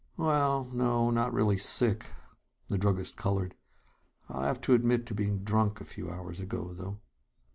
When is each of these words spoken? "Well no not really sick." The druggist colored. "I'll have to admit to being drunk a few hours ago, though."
"Well 0.17 0.63
no 0.73 1.11
not 1.11 1.31
really 1.31 1.57
sick." 1.57 2.07
The 2.69 2.79
druggist 2.79 3.17
colored. 3.17 3.53
"I'll 4.29 4.41
have 4.41 4.59
to 4.61 4.73
admit 4.73 5.05
to 5.05 5.13
being 5.13 5.43
drunk 5.43 5.79
a 5.79 5.85
few 5.85 6.09
hours 6.09 6.41
ago, 6.41 6.73
though." 6.73 6.97